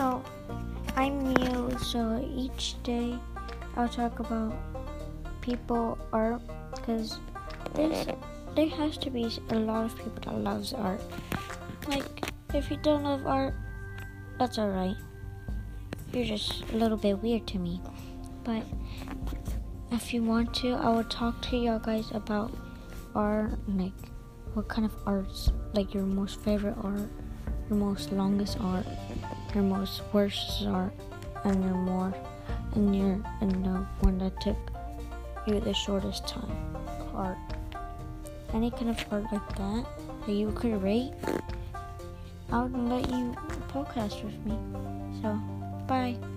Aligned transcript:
so 0.00 0.24
I'm 0.96 1.34
meal 1.34 1.78
so 1.78 2.26
each 2.34 2.82
day 2.82 3.18
I'll 3.76 3.86
talk 3.86 4.18
about 4.18 4.54
people 5.42 5.98
art 6.10 6.40
because 6.74 7.18
there 7.74 8.68
has 8.80 8.96
to 8.96 9.10
be 9.10 9.28
a 9.50 9.56
lot 9.56 9.84
of 9.84 9.96
people 9.96 10.22
that 10.24 10.38
loves 10.38 10.72
art. 10.72 11.02
Like 11.86 12.32
if 12.54 12.70
you 12.70 12.78
don't 12.78 13.02
love 13.02 13.26
art, 13.26 13.52
that's 14.38 14.58
alright. 14.58 14.96
You're 16.14 16.24
just 16.24 16.64
a 16.72 16.76
little 16.76 16.96
bit 16.96 17.22
weird 17.22 17.46
to 17.48 17.58
me. 17.58 17.82
But 18.42 18.62
if 19.92 20.14
you 20.14 20.22
want 20.22 20.54
to, 20.62 20.76
I 20.76 20.88
will 20.88 21.04
talk 21.04 21.42
to 21.50 21.58
y'all 21.58 21.78
guys 21.78 22.10
about 22.12 22.50
art, 23.14 23.52
like 23.68 23.92
what 24.54 24.66
kind 24.66 24.86
of 24.86 24.96
arts, 25.04 25.52
like 25.74 25.92
your 25.92 26.04
most 26.04 26.40
favorite 26.40 26.78
art, 26.82 27.10
your 27.70 27.78
most 27.78 28.12
longest 28.12 28.58
art, 28.60 28.86
your 29.54 29.62
most 29.62 30.02
worst 30.12 30.64
art, 30.66 30.92
and 31.44 31.62
your 31.62 31.74
more, 31.74 32.12
and 32.74 32.94
your 32.94 33.18
and 33.40 33.64
the 33.64 33.86
one 34.00 34.18
that 34.18 34.38
took 34.40 34.58
you 35.46 35.60
the 35.60 35.72
shortest 35.72 36.26
time 36.26 36.74
art. 37.14 37.38
Any 38.52 38.70
kind 38.70 38.90
of 38.90 39.04
art 39.10 39.24
like 39.32 39.56
that 39.56 39.86
that 40.26 40.32
you 40.32 40.50
could 40.52 40.82
rate, 40.82 41.12
I 42.50 42.64
would 42.64 42.88
let 42.88 43.08
you 43.08 43.34
podcast 43.72 44.24
with 44.24 44.44
me. 44.44 44.58
So, 45.22 45.38
bye. 45.86 46.29